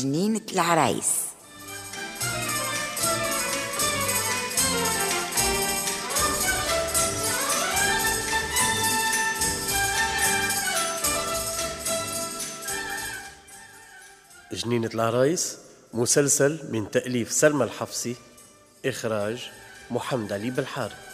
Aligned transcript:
جنينة 0.00 0.40
العرايس 0.52 1.06
جنينة 14.52 14.90
العرايس 14.94 15.58
مسلسل 15.92 16.58
من 16.72 16.90
تأليف 16.90 17.32
سلمى 17.32 17.64
الحفصي 17.64 18.16
إخراج 18.86 19.50
محمد 19.90 20.32
علي 20.32 20.50
بالحارث. 20.50 21.09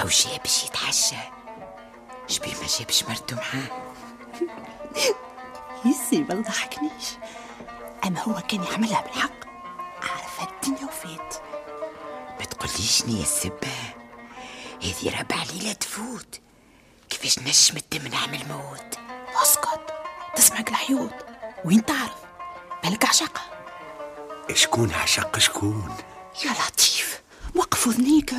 هاو 0.00 0.08
جاي 0.08 0.38
باش 0.38 0.64
يتعشى 0.64 1.16
شبيه 2.28 2.54
ما 2.54 2.66
جابش 2.78 3.04
مرته 3.04 3.36
معاه 3.36 3.92
يسي 5.86 6.18
ما 6.18 6.34
ضحكنيش 6.34 7.04
أما 8.06 8.20
هو 8.20 8.40
كان 8.48 8.64
يعملها 8.64 9.00
بالحق. 9.00 9.44
عارف 10.02 10.40
الدنيا 10.40 10.84
وفات. 10.84 11.34
ما 12.38 12.44
تقوليش 12.44 13.00
يا 13.00 13.22
السبة 13.22 13.68
هذه 14.82 15.20
ربع 15.20 15.42
ليلة 15.52 15.72
تفوت. 15.72 16.40
كيفاش 17.10 17.38
نجم 17.38 17.80
تمنع 17.90 18.26
من 18.26 18.40
الموت 18.40 18.98
أسكت. 19.42 19.94
تسمعك 20.36 20.68
الحيوط 20.68 21.14
وين 21.64 21.84
تعرف؟ 21.84 22.20
بالك 22.84 23.04
عشقة 23.04 23.40
شكون 24.54 24.92
عشق 24.92 25.38
شكون؟ 25.38 25.96
يا 26.44 26.50
لطيف. 26.50 27.22
وقف 27.54 27.86
اذنيك 27.86 28.34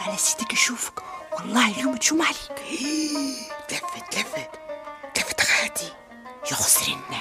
على 0.00 0.16
سيدك 0.16 0.52
يشوفك 0.52 1.02
والله 1.32 1.70
اليوم 1.70 1.96
تشوم 1.96 2.22
عليك. 2.22 2.62
لفت 3.72 4.16
لفت 4.18 4.50
لفت 5.16 5.40
غادي. 5.40 5.92
يخسرنا 6.52 7.20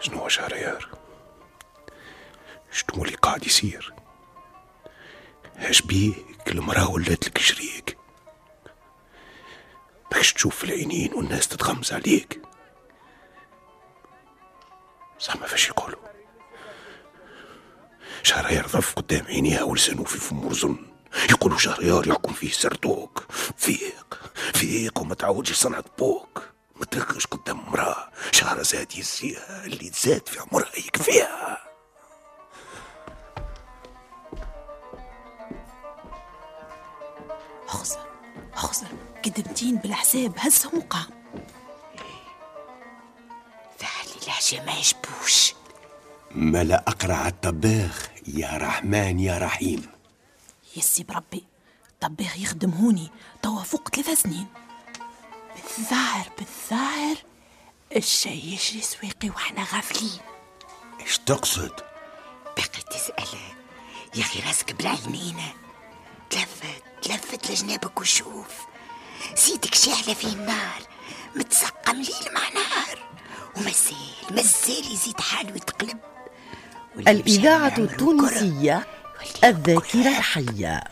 شنو 0.00 0.18
هو 0.18 0.28
شهريار 0.28 0.88
شنو 2.72 3.04
اللي 3.04 3.16
قاعد 3.16 3.46
يصير؟ 3.46 3.94
اش 5.56 5.82
بيك 5.82 6.48
المرأة 6.48 6.90
ولات 6.90 7.26
لك 7.26 7.38
شريك. 7.38 7.98
باش 10.12 10.32
تشوف 10.32 10.56
في 10.56 10.64
العينين 10.64 11.14
والناس 11.14 11.48
تتغمز 11.48 11.92
عليك. 11.92 12.40
صح 15.24 15.36
ما 15.36 15.46
فاش 15.46 15.68
يقولوا 15.68 15.98
شهريار 18.22 18.66
ضف 18.66 18.94
قدام 18.94 19.26
عينيها 19.26 19.62
ولسانه 19.62 20.04
في 20.04 20.18
فم 20.18 20.48
رزن. 20.48 20.76
يقولوا 21.30 21.58
شهريار 21.58 22.08
يحكم 22.08 22.32
فيه 22.32 22.50
سردوك. 22.50 23.24
فيق 23.56 24.20
فيق 24.54 24.98
وما 25.00 25.14
تعودش 25.14 25.52
صنعة 25.52 25.84
بوك. 25.98 26.42
ما 26.76 26.84
تلقش 26.84 27.26
قدام 27.26 27.60
امرأة. 27.60 28.10
شهرزاد 28.32 28.96
يزيها 28.98 29.64
اللي 29.64 29.90
تزاد 29.90 30.28
في 30.28 30.38
عمرها 30.40 30.76
يكفيها. 30.78 31.58
أخزر 37.68 38.06
أخزر 38.54 38.86
قدمتين 39.24 39.76
بالحساب 39.76 40.32
هزهم 40.38 40.78
وقام 40.78 41.23
العشاء 44.24 44.66
ما 44.66 44.72
يشبوش 44.72 45.54
ملا 46.30 46.84
أقرع 46.88 47.28
الطباخ 47.28 48.08
يا 48.26 48.56
رحمن 48.56 49.20
يا 49.20 49.38
رحيم. 49.38 49.86
يسي 50.76 51.02
بربي 51.02 51.44
طباخ 52.00 52.38
يخدم 52.38 52.70
هوني 52.70 53.10
توا 53.42 53.62
فوق 53.62 53.88
ثلاثة 53.88 54.14
سنين. 54.14 54.46
بالظاهر 55.54 56.30
بالظاهر 56.38 57.16
الشي 57.96 58.28
يجري 58.28 58.80
سويقي 58.80 59.30
وإحنا 59.30 59.66
غافلين. 59.74 60.20
إيش 61.00 61.18
تقصد؟ 61.18 61.80
باقي 62.56 62.82
تسأل. 62.90 63.38
يا 64.14 64.20
أخي 64.20 64.40
راسك 64.40 64.72
بالعينين 64.72 65.36
تلفت 66.30 66.82
تلفت 67.02 67.50
لجنابك 67.50 68.00
وشوف. 68.00 68.66
سيدك 69.34 69.74
شاعلة 69.74 70.14
فيه 70.14 70.32
النار 70.32 70.82
متسقم 71.36 71.96
ليل 71.96 72.34
مع 72.34 72.48
نهار. 72.48 73.13
ومازال 73.56 73.96
مازال 74.30 74.92
يزيد 74.92 75.20
حاله 75.20 75.56
يتقلب 75.56 75.98
الإذاعة 76.96 77.78
التونسية 77.78 78.86
كرة، 79.40 79.48
الذاكرة 79.48 80.08
الحية. 80.18 80.84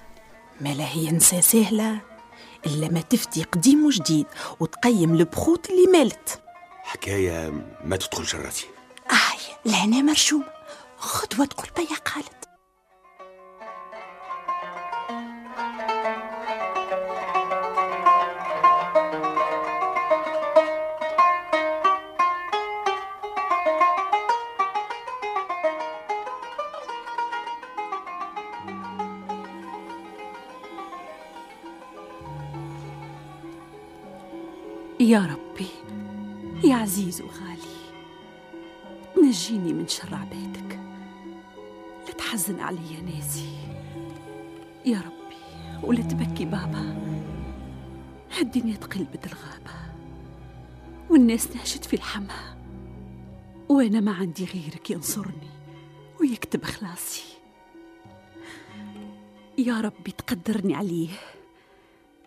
ما 0.60 0.68
لا 0.68 0.84
هي 0.84 1.10
نساء 1.10 1.40
سهلة 1.40 1.98
إلا 2.66 2.88
ما 2.88 3.00
تفتي 3.00 3.42
قديم 3.42 3.86
وجديد 3.86 4.26
وتقيم 4.60 5.14
البخوت 5.14 5.70
اللي 5.70 5.86
مالت. 5.98 6.40
حكاية 6.82 7.50
ما 7.84 7.96
تدخلش 7.96 8.34
راسي 8.34 8.66
آه 9.10 9.68
لهنا 9.70 10.02
مرشومة 10.02 10.44
خطوة 10.98 11.46
تقول 11.46 11.66
بيا 11.76 11.96
قالت. 11.96 12.41
يا 35.12 35.26
ربي 35.26 35.68
يا 36.64 36.74
عزيز 36.74 37.22
وغالي 37.22 37.72
نجيني 39.22 39.72
من 39.72 39.88
شر 39.88 40.14
عبادك. 40.14 40.80
لا 42.06 42.12
تحزن 42.12 42.60
علي 42.60 43.00
ناسي. 43.00 43.48
يا 44.86 44.98
ربي 44.98 45.86
ولا 45.86 46.02
تبكي 46.02 46.44
بابا 46.44 47.02
الدنيا 48.40 48.76
تقلبت 48.76 49.26
الغابة 49.26 49.74
والناس 51.10 51.56
نهشت 51.56 51.84
في 51.84 51.94
الحما 51.94 52.56
وأنا 53.68 54.00
ما 54.00 54.12
عندي 54.12 54.44
غيرك 54.44 54.90
ينصرني 54.90 55.50
ويكتب 56.20 56.64
خلاصي 56.64 57.24
يا 59.58 59.80
ربي 59.80 60.10
تقدرني 60.10 60.74
عليه 60.74 61.10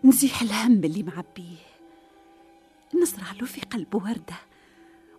نزيح 0.04 0.42
الهم 0.42 0.84
اللي 0.84 1.02
معبيه. 1.02 1.65
نزرع 2.94 3.32
له 3.32 3.46
في 3.46 3.60
قلبه 3.60 3.98
وردة 3.98 4.36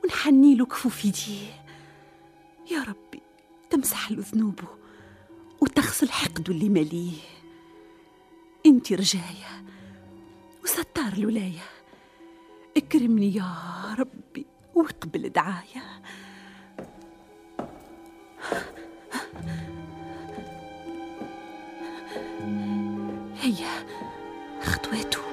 ونحني 0.03 0.55
له 0.55 0.65
كفوف 0.65 1.05
يديه 1.05 1.63
يا 2.71 2.83
ربي 2.83 3.21
تمسح 3.69 4.11
له 4.11 4.23
ذنوبه 4.33 4.67
وتغسل 5.61 6.11
حقده 6.11 6.53
اللي 6.53 6.69
مليه. 6.69 7.17
انت 8.65 8.93
رجاية 8.93 9.63
وستار 10.63 11.13
الولاية 11.13 11.63
اكرمني 12.77 13.35
يا 13.35 13.53
ربي 13.99 14.45
واقبل 14.75 15.29
دعايا 15.29 16.01
هيا 23.41 23.85
خطواته 24.61 25.26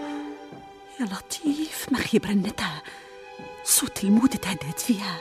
يا 1.00 1.04
لطيف 1.04 1.92
ما 1.92 1.98
خيب 1.98 2.24
رنتها 2.24 2.82
صوت 3.64 4.04
الموت 4.04 4.36
تهدد 4.36 4.78
فيها. 4.78 5.20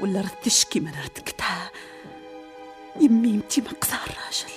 ولا 0.00 0.20
رد 0.20 0.40
تشكي 0.42 0.80
من 0.80 0.94
ردكتها 1.04 1.70
يميمتي 3.00 3.60
مقصى 3.60 3.94
الراجل 3.94 4.52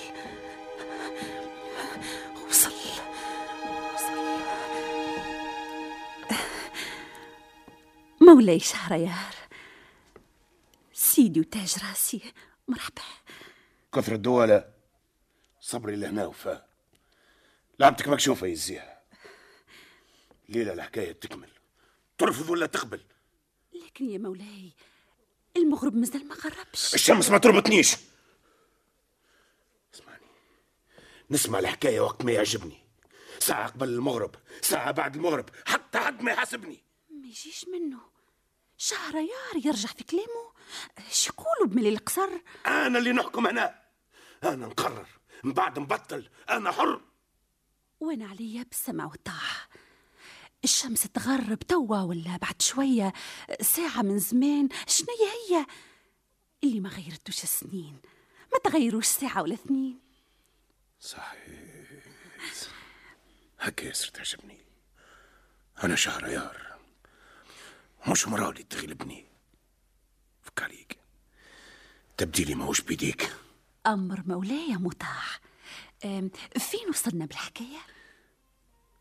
وصل 2.48 2.72
وصل. 3.94 4.14
مولاي 8.20 8.60
شهريار 8.60 9.34
سيدي 10.92 11.40
وتاج 11.40 11.74
راسي 11.88 12.32
مرحبا. 12.68 13.02
كثر 13.94 14.12
الدولة 14.12 14.64
صبري 15.60 15.96
لهنا 15.96 16.26
وفاء. 16.26 16.68
لعبتك 17.78 18.08
مكشوفة 18.08 18.46
يزيها 18.46 18.93
ليلة 20.48 20.72
الحكاية 20.72 21.12
تكمل 21.12 21.50
ترفض 22.18 22.50
ولا 22.50 22.66
تقبل؟ 22.66 23.00
لكن 23.72 24.10
يا 24.10 24.18
مولاي 24.18 24.72
المغرب 25.56 25.94
مازال 25.94 26.28
ما 26.28 26.34
غربش 26.34 26.94
الشمس 26.94 27.30
ما 27.30 27.38
تربطنيش. 27.38 27.96
اسمعني. 29.94 30.26
نسمع 31.30 31.58
الحكاية 31.58 32.00
وقت 32.00 32.24
ما 32.24 32.32
يعجبني. 32.32 32.84
ساعة 33.38 33.68
قبل 33.68 33.88
المغرب 33.88 34.34
ساعة 34.60 34.90
بعد 34.90 35.14
المغرب 35.16 35.50
حتى 35.66 35.98
حد 35.98 36.22
ما 36.22 36.32
يحاسبني. 36.32 36.84
ما 37.10 37.26
يجيش 37.26 37.66
منه. 37.72 38.00
شهريار 38.76 39.56
يرجع 39.64 39.88
في 39.88 40.04
كلامه. 40.04 40.52
إيش 40.98 41.26
يقولوا 41.26 41.66
بملي 41.66 41.88
القصر؟ 41.88 42.28
أنا 42.66 42.98
اللي 42.98 43.12
نحكم 43.12 43.46
هنا. 43.46 43.82
أنا 44.44 44.66
نقرر. 44.66 45.08
من 45.44 45.52
بعد 45.52 45.78
نبطل. 45.78 46.28
أنا 46.50 46.72
حر. 46.72 47.00
وأنا 48.00 48.26
عليا 48.26 48.62
بالسمع 48.62 49.04
والطاعة. 49.04 49.68
الشمس 50.64 51.02
تغرب 51.02 51.58
توا 51.58 52.00
ولا 52.00 52.36
بعد 52.36 52.62
شوية؟ 52.62 53.12
ساعة 53.60 54.02
من 54.02 54.18
زمان 54.18 54.68
شنية 54.86 55.30
هي 55.50 55.66
اللي 56.64 56.80
ما 56.80 56.88
غيرتوش 56.88 57.42
السنين 57.42 58.00
ما 58.52 58.58
تغيروش 58.64 59.06
ساعة 59.06 59.42
ولا 59.42 59.54
اثنين. 59.54 59.98
صحيح. 61.00 61.34
هكا 63.60 63.84
ياسر 63.84 64.08
تعجبني. 64.08 64.58
أنا 65.84 65.96
شهريار 65.96 66.78
مش 68.08 68.28
مرا 68.28 68.50
اللي 68.50 68.62
تغلبني. 68.62 69.26
فك 70.42 70.62
عليك 70.62 70.98
تبديلي 72.16 72.54
ماهوش 72.54 72.80
بيديك. 72.80 73.32
أمر 73.86 74.22
مولاي 74.26 74.76
مطاع. 74.76 75.22
فين 76.58 76.88
وصلنا 76.88 77.26
بالحكاية؟ 77.26 77.80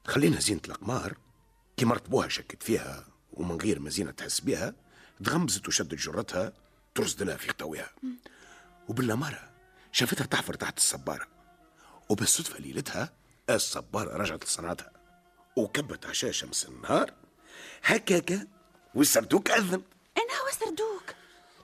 خلينا 0.07 0.39
زينة 0.39 0.61
الأقمار. 0.65 1.17
كي 1.77 1.85
مرتبوها 1.85 2.27
شكت 2.27 2.63
فيها 2.63 3.07
ومن 3.33 3.57
غير 3.61 3.79
ما 3.79 3.89
زينة 3.89 4.11
تحس 4.11 4.39
بها 4.39 4.75
تغمزت 5.23 5.67
وشدت 5.67 5.95
جرتها 5.95 6.53
ترصد 6.95 7.23
لها 7.23 7.37
في 7.37 7.49
خطويها 7.49 7.89
وبالأمارة 8.87 9.49
شافتها 9.91 10.25
تحفر 10.25 10.53
تحت 10.53 10.77
الصبارة. 10.77 11.27
وبالصدفة 12.09 12.59
ليلتها 12.59 13.13
الصبارة 13.49 14.17
رجعت 14.17 14.45
لصنعتها. 14.45 14.91
وكبت 15.55 16.05
عشاء 16.05 16.31
شمس 16.31 16.65
النهار 16.65 17.13
هكاكا 17.83 18.47
والسردوك 18.95 19.51
أذن. 19.51 19.81
أنا 20.17 20.33
هو 20.43 20.51
سردوك 20.59 21.03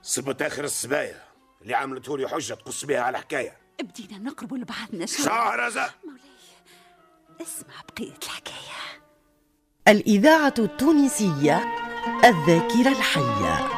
صبت 0.01 0.41
آخر 0.41 0.63
السبايا 0.63 1.23
اللي 1.61 1.73
عملته 1.73 2.17
لي 2.17 2.29
حجة 2.29 2.53
تقص 2.53 2.85
بها 2.85 2.99
على 2.99 3.17
حكاية. 3.17 3.57
بدينا 3.81 4.17
نقرب 4.17 4.53
لبعضنا 4.53 5.05
شوي. 5.05 5.25
شهرزة 5.25 5.93
مولاي 6.05 6.21
اسمع 7.41 7.81
بقية 7.89 8.17
الحكاية. 8.23 8.88
الإذاعة 9.89 10.53
التونسية 10.59 11.63
الذاكرة 12.25 12.89
الحية 12.89 13.69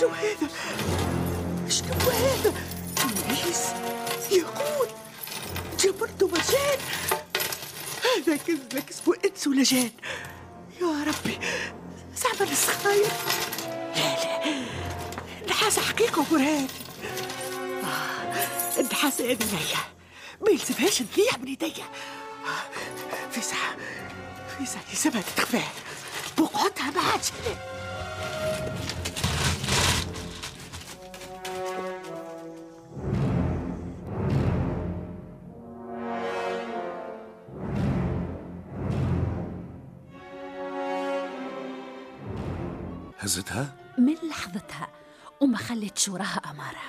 شو 0.00 0.08
هذا؟ 0.08 0.49
جان 9.62 9.90
يا 10.80 11.04
ربي 11.06 11.38
صعب 12.16 12.48
الصخاير 12.48 13.06
لا 13.96 14.16
لا 14.24 14.54
النحاسة 15.42 15.82
حقيقة 15.82 16.20
وبرهان 16.20 16.66
آه 17.84 18.80
النحاسة 18.80 19.24
هذه 19.24 19.38
ليا 19.44 19.78
ما 20.40 20.50
يلزمهاش 20.50 20.98
تضيع 20.98 21.36
من 21.38 21.46
ايديا 21.46 21.84
آه، 22.46 23.30
في 23.30 23.40
ساعة 23.40 23.76
في 24.58 24.66
يلزمها 24.90 25.22
تتخفى 25.22 25.60
بقعتها 26.38 26.90
ما 26.90 27.00
عادش 27.12 27.28
هزتها 43.30 43.74
من 43.98 44.14
لحظتها. 44.28 44.88
وما 45.40 45.58
خليتش 45.58 46.08
وراها 46.08 46.40
أمارة. 46.50 46.80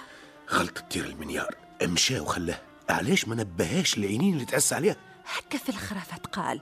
غلطة 0.52 0.82
تير 0.82 1.06
المنيار. 1.06 1.56
امشى 1.84 2.20
وخلاه 2.20 2.62
علاش 2.90 3.28
ما 3.28 3.36
نبهاش 3.36 3.98
العينين 3.98 4.34
اللي 4.34 4.46
تعس 4.46 4.74
عليها؟ 4.74 4.96
هكا 5.36 5.58
في 5.58 5.70
الخرافة 5.70 6.18
قال 6.18 6.62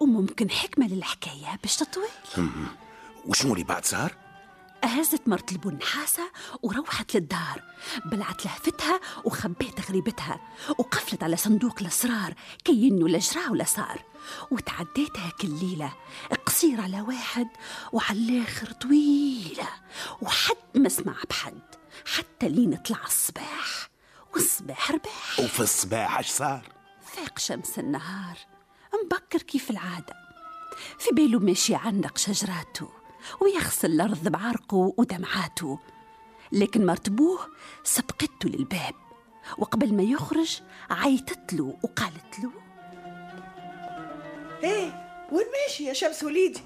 وممكن 0.00 0.50
حكمة 0.50 0.86
للحكاية 0.86 1.58
باش 1.62 1.76
تطويل؟ 1.76 2.08
وشنو 3.26 3.52
اللي 3.52 3.64
بعد 3.64 3.84
صار؟ 3.84 4.14
هزت 4.86 5.28
مرت 5.28 5.52
البن 5.52 5.74
نحاسة 5.74 6.30
وروحت 6.62 7.14
للدار 7.16 7.62
بلعت 8.04 8.44
لهفتها 8.44 9.00
وخبيت 9.24 9.90
غريبتها 9.90 10.40
وقفلت 10.78 11.22
على 11.22 11.36
صندوق 11.36 11.74
الأسرار 11.80 12.34
كي 12.64 12.88
إنه 12.88 13.08
لا 13.08 13.18
جرى 13.18 13.46
ولا 13.50 13.64
صار 13.64 14.02
وتعديتها 14.50 15.30
كل 15.40 15.48
ليلة 15.50 15.92
قصير 16.46 16.80
على 16.80 17.00
واحد 17.00 17.48
وعلى 17.92 18.18
الآخر 18.18 18.72
طويلة 18.72 19.68
وحد 20.22 20.56
ما 20.74 20.88
سمع 20.88 21.14
بحد 21.30 21.62
حتى 22.16 22.48
لين 22.48 22.76
طلع 22.76 23.04
الصباح 23.06 23.88
والصباح 24.34 24.90
رباح 24.90 25.40
وفي 25.40 25.60
الصباح 25.60 26.18
اش 26.18 26.28
صار؟ 26.30 26.68
فاق 27.02 27.38
شمس 27.38 27.78
النهار 27.78 28.38
مبكر 29.04 29.38
كيف 29.42 29.70
العادة. 29.70 30.14
في 30.98 31.10
باله 31.14 31.38
ماشي 31.38 31.74
عنق 31.74 32.18
شجراته 32.18 32.88
ويغسل 33.40 33.92
الأرض 33.92 34.28
بعرقه 34.28 34.94
ودمعاته. 34.98 35.78
لكن 36.52 36.86
مرتبوه 36.86 37.38
سبقته 37.84 38.48
للباب 38.48 38.94
وقبل 39.58 39.94
ما 39.94 40.02
يخرج 40.02 40.60
عيطت 40.90 41.52
له 41.52 41.78
وقالت 41.82 42.38
له 42.42 42.52
إيه 44.64 45.04
وين 45.32 45.46
ماشي 45.52 45.84
يا 45.84 45.92
شمس 45.92 46.22
وليدي؟ 46.24 46.60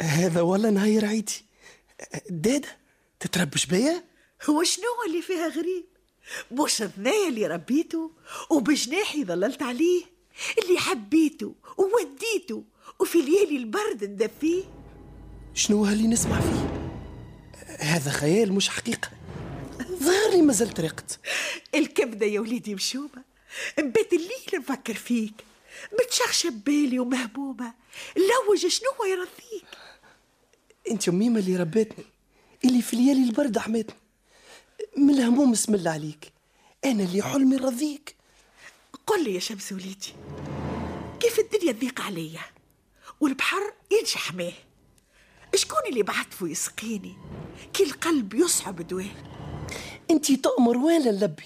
هذا 0.00 0.40
والله 0.40 0.70
نهار 0.70 1.04
عيدي 1.04 1.44
دادا 2.30 2.68
تتربش 3.20 3.66
بيا؟ 3.66 4.04
هو 4.50 4.62
شنو 4.62 4.84
اللي 5.06 5.22
فيها 5.22 5.48
غريب؟ 5.48 5.84
مش 6.52 6.70
ثنايا 6.76 7.28
اللي 7.28 7.46
ربيته 7.46 8.10
وبجناحي 8.50 9.24
ظللت 9.24 9.62
عليه. 9.62 10.04
اللي 10.58 10.78
حبيته 10.78 11.54
ووديته 11.78 12.64
وفي 13.00 13.22
ليالي 13.22 13.56
البرد 13.56 14.04
ندفيه 14.04 14.64
شنو 15.54 15.84
هاللي 15.84 16.06
نسمع 16.06 16.40
فيه؟ 16.40 16.70
هذا 17.78 18.10
خيال 18.10 18.52
مش 18.52 18.68
حقيقة. 18.68 19.10
ظهر 19.82 20.30
لي 20.30 20.42
مازال 20.42 20.84
رقت. 20.84 21.20
الكبدة 21.74 22.26
يا 22.26 22.40
وليدي 22.40 22.74
مشومه 22.74 23.24
نبات 23.78 24.12
الليل 24.12 24.46
نفكر 24.54 24.94
فيك. 24.94 25.34
متشخشب 26.00 26.52
بالي 26.52 26.98
ومهمومه 26.98 27.74
لوج 28.16 28.66
شنو 28.66 29.04
يرضيك 29.10 29.66
انت 30.90 31.10
ميمة 31.10 31.38
اللي 31.38 31.56
ربتني 31.56 32.04
اللي 32.64 32.82
في 32.82 32.96
ليالي 32.96 33.24
البرد 33.24 33.58
حماتني 33.58 33.96
من 34.96 35.10
الهموم 35.10 35.52
اسم 35.52 35.74
الله 35.74 35.90
عليك. 35.90 36.32
أنا 36.84 37.02
اللي 37.02 37.22
حلمي 37.22 37.56
رضيك 37.56 38.14
قل 39.10 39.24
لي 39.24 39.34
يا 39.34 39.40
شمس 39.40 39.72
وليدي 39.72 40.14
كيف 41.20 41.38
الدنيا 41.38 41.72
تضيق 41.72 42.00
عليا؟ 42.00 42.40
والبحر 43.20 43.72
ينشح 43.90 44.34
ماه 44.34 44.52
شكون 45.54 45.78
اللي 45.88 46.02
بعثفه 46.02 46.48
يسقيني؟ 46.48 47.16
كي 47.72 47.82
القلب 47.82 48.34
يصعب 48.34 48.86
دواه 48.86 49.10
انت 50.10 50.32
تأمر 50.32 50.76
وين 50.76 51.00
نلبي 51.00 51.44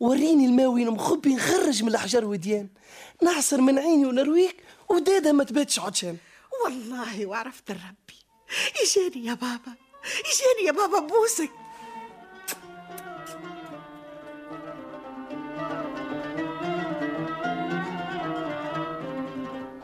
وريني 0.00 0.46
الماء 0.46 0.66
وين 0.66 0.90
مخبي 0.90 1.34
نخرج 1.34 1.82
من 1.82 1.88
الأحجار 1.88 2.24
وديان. 2.24 2.68
نعصر 3.22 3.60
من 3.60 3.78
عيني 3.78 4.06
ونرويك 4.06 4.56
ودادا 4.88 5.32
ما 5.32 5.44
تباتش 5.44 5.78
عطشان. 5.78 6.16
والله 6.64 7.26
وعرفت 7.26 7.70
الربي. 7.70 8.18
يجاني 8.82 9.26
يا 9.26 9.34
بابا 9.34 9.72
يجاني 10.02 10.66
يا 10.66 10.72
بابا 10.72 10.98
بوسك. 10.98 11.50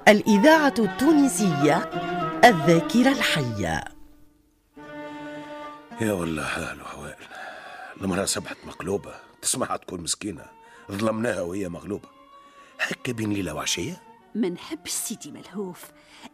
الإذاعة 0.09 0.75
التونسية 0.79 1.77
الذاكرة 2.45 3.13
الحية. 3.13 3.85
يا 6.01 6.13
والله 6.13 6.45
حال 6.45 6.83
وحوال 6.83 7.17
المرأة 8.01 8.25
سبحت 8.25 8.57
مقلوبة 8.67 9.15
تسمعها 9.43 9.77
تكون 9.77 10.01
مسكينة 10.01 10.45
ظلمناها 10.93 11.41
وهي 11.41 11.69
مغلوبة. 11.69 12.09
هكا 12.81 13.13
بين 13.13 13.33
ليلة 13.33 13.55
وعشية؟ 13.55 14.03
ما 14.35 14.49
نحبش 14.49 14.91
سيدي 14.91 15.31
ملهوف 15.31 15.85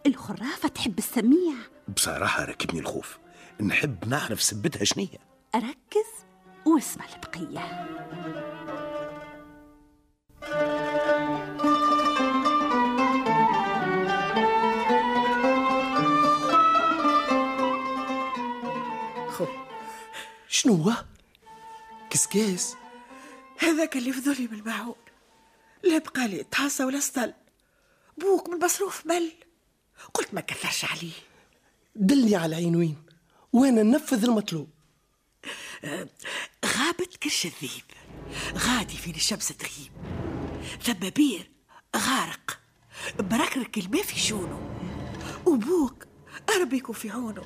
الخرافة 0.06 0.68
تحب 0.68 0.98
السميع. 0.98 1.54
بصراحة 1.96 2.44
ركبني 2.44 2.80
الخوف 2.80 3.18
نحب 3.60 4.08
نعرف 4.08 4.42
سبتها 4.42 4.84
شنية. 4.84 5.18
ركز 5.56 6.10
واسمع 6.66 7.04
البقية. 7.14 7.86
شنو 20.54 20.74
هو؟ 20.74 21.04
كسكاس 22.10 22.76
هذاك 23.58 23.96
اللي 23.96 24.12
فضلي 24.12 24.46
بالمعون 24.46 24.94
لا 25.82 25.98
بقى 25.98 26.28
لي 26.28 26.42
طاسة 26.42 26.86
ولا 26.86 27.00
سطل 27.00 27.34
بوك 28.18 28.48
من 28.48 28.64
مصروف 28.64 29.06
مل. 29.06 29.32
قلت 30.14 30.34
ما 30.34 30.40
كثرش 30.40 30.84
عليه. 30.84 31.12
دلني 31.96 32.36
على 32.36 32.46
العين 32.46 32.76
وين 32.76 33.02
وأنا 33.52 33.82
ننفذ 33.82 34.24
المطلوب. 34.24 34.68
غابت 36.64 37.16
كرش 37.22 37.46
الذيب. 37.46 37.84
غادي 38.54 38.96
فين 38.96 39.14
الشمس 39.14 39.48
تغيب. 39.48 39.92
ثم 40.82 41.10
بير 41.10 41.50
غارق. 41.96 42.60
مركرك 43.20 43.78
الماء 43.78 44.02
في 44.02 44.20
شونه. 44.20 44.78
وبوك 45.46 46.06
ربي 46.60 46.76
يكون 46.76 46.94
في 46.94 47.10
عونه. 47.10 47.44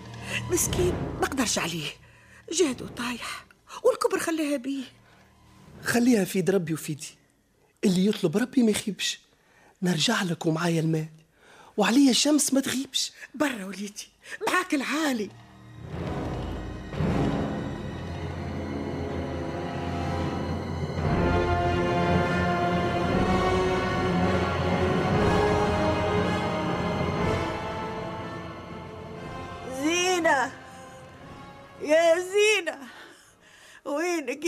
مسكين 0.50 0.92
ما 1.20 1.26
قدرش 1.26 1.58
عليه. 1.58 1.90
جهده 2.52 2.86
طايح 2.86 3.46
والكبر 3.84 4.18
خلاها 4.18 4.56
بيه 4.56 4.84
خليها 5.84 6.24
في 6.24 6.38
يد 6.38 6.50
ربي 6.50 6.74
وفي 6.74 6.92
يدي 6.92 7.08
اللي 7.84 8.06
يطلب 8.06 8.36
ربي 8.36 8.62
ما 8.62 8.70
يخيبش. 8.70 9.20
نرجع 9.82 10.22
لك 10.22 10.46
ومعايا 10.46 10.80
الماء 10.80 11.08
وعليا 11.76 12.10
الشمس 12.10 12.54
ما 12.54 12.60
تغيبش. 12.60 13.12
برا 13.34 13.64
وليدي 13.64 14.08
معاك 14.48 14.74
العالي. 14.74 15.30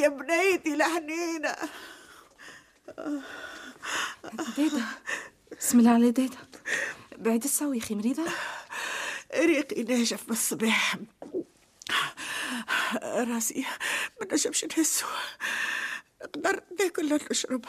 يا 0.00 0.08
بنيتي 0.08 0.76
لحنينة 0.76 1.56
ديدا 4.56 4.84
بسم 5.58 5.78
الله 5.78 5.90
على 5.90 6.10
ديدا. 6.10 6.38
بعد 7.16 7.44
الصويخي 7.44 7.94
مريضة 7.94 8.24
ريقي 9.34 9.82
ناشف 9.82 10.22
من 10.28 10.32
الصباح 10.32 10.96
راسي 13.02 13.66
ما 14.20 14.26
نجمش 14.32 14.64
نهزه. 14.64 15.06
نقدر 16.22 16.62
ناكل 16.80 17.04
ولا 17.04 17.18
نشرب 17.30 17.64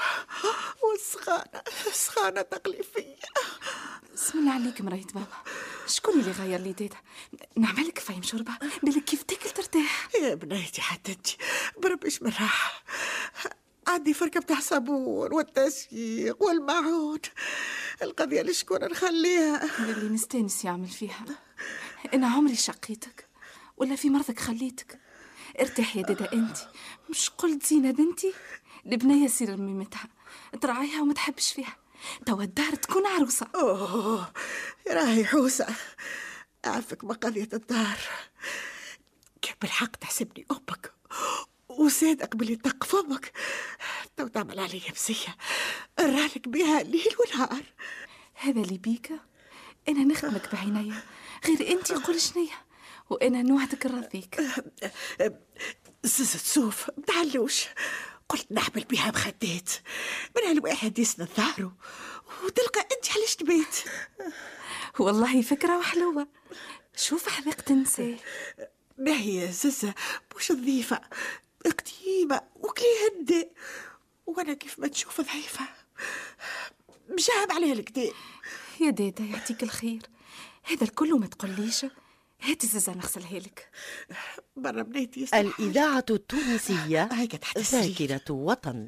والسخانة 0.83 1.61
السخانة 1.88 2.41
تقلي 2.41 2.83
فيا. 2.83 3.15
بسم 4.13 4.39
الله 4.39 4.53
عليك 4.53 4.81
مريت 4.81 5.13
بابا. 5.13 5.38
شكون 5.88 6.19
اللي 6.19 6.31
غير 6.31 6.59
لي 6.59 6.73
ديدا 6.73 6.97
نعملك 7.57 8.00
فايم 8.00 8.23
شوربة 8.23 8.51
بالك 8.83 9.03
كيف 9.03 9.23
تاكل 9.23 9.50
ترتاح. 9.50 10.09
يا 10.21 10.35
بنيتي 10.35 10.81
حتى 10.81 11.11
انت 11.11 11.27
بربيش 11.77 12.21
من 12.23 12.29
راحة. 12.29 12.83
عندي 13.88 14.13
فركة 14.13 14.39
بتاع 14.39 14.59
صابون 14.59 15.33
والتسييق 15.33 16.43
والمعون 16.43 17.19
القضية 18.01 18.41
لشكون 18.41 18.79
نخليها؟ 18.79 19.69
اللي 19.79 20.09
نستانس 20.09 20.65
يعمل 20.65 20.88
فيها. 20.88 21.25
أنا 22.13 22.27
عمري 22.27 22.55
شقيتك 22.55 23.27
ولا 23.77 23.95
في 23.95 24.09
مرضك 24.09 24.39
خليتك. 24.39 25.00
ارتاح 25.59 25.95
يا 25.95 26.01
دادا 26.01 26.33
أنت. 26.33 26.57
مش 27.09 27.29
قلت 27.29 27.65
زينة 27.65 27.91
بنتي؟ 27.91 28.33
البنية 28.85 29.27
سير 29.27 29.57
ميمتها 29.57 30.07
تراعيها 30.61 31.01
وما 31.01 31.13
تحبش 31.13 31.51
فيها. 31.53 31.77
توا 32.25 32.43
الدار 32.43 32.75
تكون 32.75 33.05
عروسة. 33.05 33.48
أوه 33.55 34.34
راهي 34.88 35.25
حوسة. 35.25 35.67
أعرفك 36.65 37.03
ما 37.03 37.13
قضية 37.13 37.50
الدار. 37.53 37.98
كيف 39.41 39.55
بالحق 39.62 39.96
تحسبني 39.96 40.46
أمك 40.51 40.93
وصادق 41.70 42.36
باللي 42.36 42.55
دق 42.55 42.84
فمك؟ 42.84 43.31
تو 44.17 44.27
تعمل 44.27 44.60
عليا 44.60 44.91
بسية 44.91 45.36
رالك 46.00 46.48
بها 46.48 46.84
ليل 46.84 47.15
ونهار. 47.20 47.63
هذا 48.34 48.62
اللي 48.62 48.77
بيك. 48.77 49.12
أنا 49.89 50.03
نخدمك 50.03 50.55
بعينيا 50.55 51.03
غير 51.46 51.72
أنت 51.72 51.91
قول 51.91 52.22
شنية 52.22 52.65
وأنا 53.10 53.41
نوعدك 53.41 53.86
نرضيك. 53.86 54.41
صوف 56.05 56.89
متعلوش 56.98 57.65
قلت 58.31 58.51
نحمل 58.51 58.83
بها 58.83 59.07
مخدات 59.07 59.69
من 60.35 60.43
هالواحد 60.47 61.00
يسند 61.00 61.27
ظهره 61.38 61.75
وتلقى 62.43 62.81
انت 62.81 63.11
علاش 63.17 63.35
تبيت 63.35 63.83
والله 65.00 65.41
فكرة 65.41 65.77
وحلوة. 65.77 66.27
شوف 66.95 67.29
حذقت 67.29 67.67
تنسى 67.67 68.17
ما 68.97 69.11
هي 69.21 69.51
ززة 69.51 69.93
مش 70.38 70.51
نظيفة. 70.51 71.01
قديمة 71.65 72.41
وكلي 72.55 72.85
هدى 73.07 73.50
وأنا 74.25 74.53
كيف 74.53 74.79
ما 74.79 74.88
تشوف 74.88 75.21
ضعيفة. 75.21 75.65
مجاهب 77.09 77.51
عليها 77.51 77.73
الكدا 77.73 78.11
يا 78.79 78.89
دادا 78.89 79.23
يعطيك 79.23 79.63
الخير. 79.63 80.01
هذا 80.63 80.83
الكل 80.83 81.13
ما 81.19 81.27
تقوليش. 81.27 81.85
هاتي 82.41 82.67
زازا 82.67 82.93
نغسلها 82.93 83.39
لك. 83.39 83.69
برا 84.55 84.81
بنيتي 84.81 85.21
يسمح 85.21 85.39
الإذاعة 85.39 86.05
التونسية 86.10 87.10
هيك 87.12 87.36
تحت 87.36 87.57
السرير. 87.57 88.07
ذاكرة 88.07 88.33
وطن. 88.33 88.88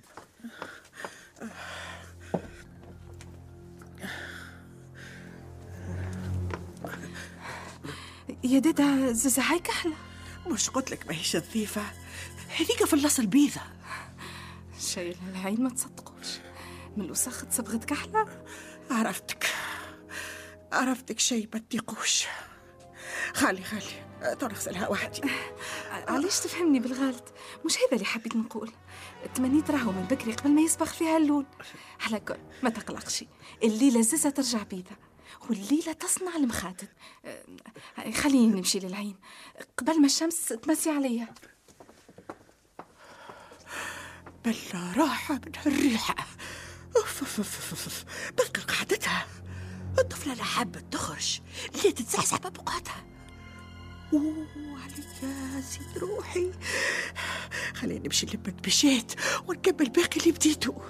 يا 8.43 8.59
دادا 8.59 9.11
زازا 9.11 9.41
هاي 9.41 9.59
كحلة. 9.59 9.95
مش 10.47 10.69
قلت 10.69 10.91
لك 10.91 11.07
ما 11.07 11.13
هيش 11.13 11.35
نظيفة. 11.35 11.81
هذيك 12.49 12.85
في 12.85 12.93
اللص 12.93 13.19
البيضة. 13.19 13.61
شايل 14.79 15.17
العين 15.29 15.63
ما 15.63 15.69
تصدقوش. 15.69 16.27
من 16.97 17.05
الوسخ 17.05 17.45
تصبغت 17.45 17.85
كحلة. 17.85 18.43
عرفتك. 18.91 19.47
عرفتك 20.71 21.19
شيء 21.19 21.49
ما 21.53 21.59
تطيقوش 21.59 22.25
خلي 23.33 23.63
خلي 23.63 24.35
تو 24.39 24.47
نغسلها 24.47 24.87
وحدي 24.87 25.21
علاش 25.91 26.39
تفهمني 26.39 26.79
بالغلط؟ 26.79 27.33
مش 27.65 27.77
هذا 27.77 27.93
اللي 27.93 28.05
حبيت 28.05 28.35
نقول. 28.35 28.71
تمنيت 29.35 29.71
راهو 29.71 29.91
من 29.91 30.03
بكري 30.03 30.33
قبل 30.33 30.51
ما 30.51 30.61
يصبغ 30.61 30.85
فيها 30.85 31.17
اللون. 31.17 31.45
على 32.01 32.19
كل 32.19 32.37
ما 32.63 32.69
تقلقش. 32.69 33.23
الليلة 33.63 34.01
زازة 34.01 34.29
ترجع 34.29 34.63
بيضة 34.63 34.95
والليلة 35.49 35.93
تصنع 35.93 36.35
المخاتم 36.35 36.87
أه، 37.25 38.11
خليني 38.11 38.47
نمشي 38.47 38.79
للعين. 38.79 39.15
قبل 39.77 39.99
ما 39.99 40.05
الشمس 40.05 40.45
تمسي 40.45 40.89
عليا. 40.89 41.27
بالله 44.45 44.97
راحة 44.97 45.33
من 45.33 45.51
الريحة. 45.73 46.15
أوف 46.97 47.19
أوف 47.19 47.37
أوف 47.39 47.71
أوف. 47.71 48.03
بقى. 48.37 48.62
الطفلة 50.03 50.33
لا 50.33 50.43
حابة 50.43 50.79
تخرج. 50.79 51.39
اللي 51.75 51.91
تتزعزع 51.91 52.37
ببقعتها 52.37 53.05
أوه 54.13 54.47
عليا 54.83 55.61
سيد 55.61 55.97
روحي. 55.97 56.51
خليني 57.75 57.99
نمشي 58.07 58.25
لبت 58.25 58.65
بشيت 58.65 59.21
ونكمل 59.47 59.89
باقي 59.89 60.19
اللي 60.19 60.31
بديته. 60.31 60.81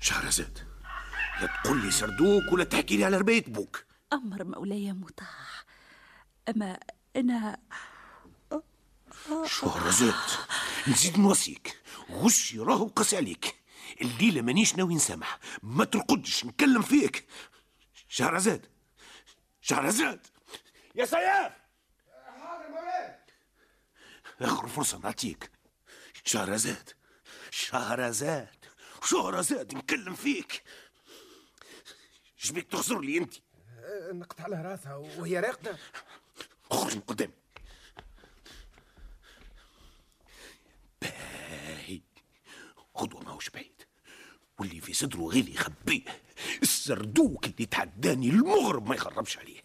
شهرزاد 0.00 0.58
لا 1.40 1.48
تقول 1.64 1.84
لي 1.84 1.90
سردوك 1.90 2.52
ولا 2.52 2.64
تحكي 2.64 2.96
لي 2.96 3.04
على 3.04 3.16
رباية 3.16 3.44
بوك. 3.44 3.84
أمر 4.12 4.44
مولاي 4.44 4.92
مطاع. 4.92 5.26
أما 6.48 6.78
أنا 7.16 7.58
شهرزاد 9.46 10.14
نزيد 10.88 11.18
نوصيك 11.18 11.80
غشي 12.10 12.58
راهو 12.58 12.86
قاسي 12.86 13.16
عليك. 13.16 13.57
الليلة 14.00 14.42
مانيش 14.42 14.76
ناوي 14.76 14.94
نسامح. 14.94 15.38
ما 15.62 15.84
ترقدش 15.84 16.44
نكلم 16.44 16.82
فيك. 16.82 17.26
شهرزاد 18.08 18.66
شهرزاد! 19.60 20.26
يا 20.94 21.04
سياف! 21.04 21.52
حاضر 22.40 22.68
مولاي 22.68 23.18
آخر 24.40 24.68
فرصة 24.68 24.98
نعطيك. 24.98 25.50
شهرزاد 26.24 26.90
شهرزاد 27.50 28.64
شهرزاد 29.04 29.74
نكلم 29.74 30.14
فيك. 30.14 30.62
شبيك 32.36 32.68
تخسر 32.70 33.00
لي 33.00 33.18
انت. 33.18 33.34
نقطع 34.12 34.46
لها 34.46 34.62
راسها 34.62 34.94
وهي 34.96 35.40
راقدة. 35.40 35.78
اخرج 36.70 36.94
من 36.94 37.00
قدامي. 37.00 37.32
باهي. 41.02 42.00
غدوة 42.98 43.20
ماهوش 43.22 43.50
بعيد 43.50 43.77
واللي 44.58 44.80
في 44.80 44.92
صدره 44.92 45.22
غير 45.26 45.48
يخبيه 45.48 46.02
السردوك 46.62 47.46
اللي 47.46 47.66
تعداني 47.66 48.28
المغرب 48.30 48.88
ما 48.88 48.94
يخربش 48.94 49.38
عليه. 49.38 49.60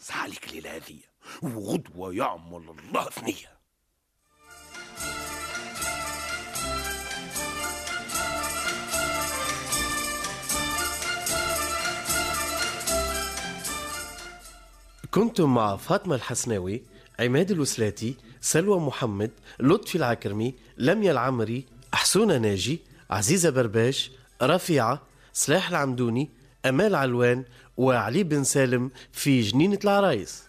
صح 0.00 0.22
عليك 0.22 0.46
الليلة 0.48 0.76
هذه 0.76 0.98
وغدوة 1.42 2.14
يعمل 2.14 2.68
الله 2.78 3.10
ثنية 3.10 3.52
كنتم 15.10 15.54
مع 15.54 15.76
فاطمة 15.76 16.14
الحسناوي 16.14 16.82
عماد 17.20 17.50
الوسلاتي 17.50 18.14
سلوى 18.40 18.80
محمد 18.80 19.30
لطفي 19.60 19.94
العكرمي 19.98 20.54
لميا 20.78 21.12
العمري 21.12 21.64
أحسونة 21.94 22.38
ناجي 22.38 22.80
عزيزة 23.12 23.50
برباش 23.50 24.10
رفيعة 24.42 25.02
سلاح 25.32 25.68
العمدوني 25.68 26.30
أمال 26.66 26.94
علوان 26.94 27.44
وعلي 27.76 28.22
بن 28.22 28.44
سالم 28.44 28.90
في 29.12 29.40
جنينة 29.40 29.78
العرايس. 29.84 30.42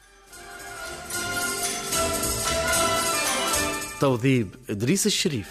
توظيب 4.00 4.56
إدريس 4.70 5.06
الشريف. 5.06 5.48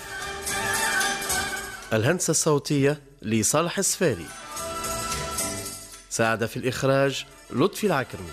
الهندسة 1.93 2.31
الصوتية 2.31 3.03
لصالح 3.23 3.79
السفاري. 3.79 4.27
ساعد 6.11 6.47
في 6.47 6.57
الإخراج 6.57 7.25
لطفي 7.51 7.87
العكرمي. 7.87 8.33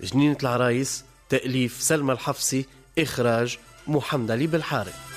جنينة 0.00 0.36
العرايس 0.42 1.04
تأليف 1.28 1.82
سلمى 1.82 2.12
الحفصي 2.12 2.66
إخراج 2.98 3.58
محمد 3.86 4.30
علي 4.30 4.46
بالحارث. 4.46 5.13